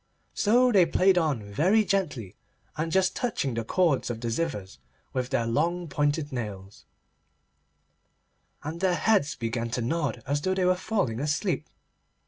So 0.33 0.71
they 0.71 0.87
played 0.87 1.19
on 1.19 1.43
very 1.43 1.85
gently 1.85 2.35
and 2.75 2.91
just 2.91 3.15
touching 3.15 3.53
the 3.53 3.63
cords 3.63 4.09
of 4.09 4.19
the 4.19 4.29
zithers 4.29 4.79
with 5.13 5.29
their 5.29 5.45
long 5.45 5.87
pointed 5.87 6.31
nails, 6.31 6.85
and 8.63 8.79
their 8.81 8.95
heads 8.95 9.35
began 9.35 9.69
to 9.69 9.81
nod 9.83 10.23
as 10.25 10.41
though 10.41 10.55
they 10.55 10.65
were 10.65 10.73
falling 10.73 11.19
asleep. 11.19 11.69